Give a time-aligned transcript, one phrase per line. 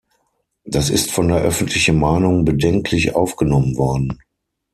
[0.65, 4.17] Das ist von der öffentlichen Meinung bedenklich aufgenommen worden.